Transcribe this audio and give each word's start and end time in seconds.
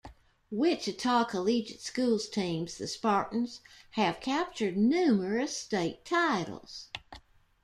Wichita 0.49 1.25
Collegiate 1.25 1.79
School's 1.79 2.27
teams, 2.27 2.79
the 2.79 2.87
Spartans, 2.87 3.61
have 3.91 4.19
captured 4.19 4.75
numerous 4.75 5.55
state 5.55 6.03
titles. 6.05 6.89